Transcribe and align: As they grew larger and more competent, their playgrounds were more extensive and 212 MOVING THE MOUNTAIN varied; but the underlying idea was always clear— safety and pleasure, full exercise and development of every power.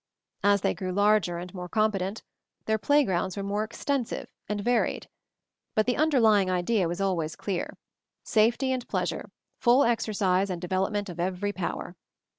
As 0.43 0.61
they 0.61 0.73
grew 0.73 0.91
larger 0.91 1.37
and 1.37 1.53
more 1.53 1.69
competent, 1.69 2.23
their 2.65 2.79
playgrounds 2.79 3.37
were 3.37 3.43
more 3.43 3.63
extensive 3.63 4.31
and 4.49 4.65
212 4.65 4.65
MOVING 4.65 4.65
THE 4.65 4.71
MOUNTAIN 4.71 4.97
varied; 4.97 5.09
but 5.75 5.85
the 5.85 5.97
underlying 6.01 6.49
idea 6.49 6.87
was 6.87 6.99
always 6.99 7.35
clear— 7.35 7.77
safety 8.37 8.71
and 8.71 8.87
pleasure, 8.87 9.29
full 9.59 9.83
exercise 9.83 10.49
and 10.49 10.59
development 10.59 11.07
of 11.07 11.19
every 11.19 11.53
power. 11.53 11.95